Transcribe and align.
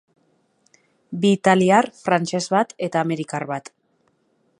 Bi 1.25 1.33
italiar, 1.37 1.89
frantses 2.07 2.47
bat 2.57 2.73
eta 2.89 3.05
amerikar 3.07 3.47
bat. 3.53 3.71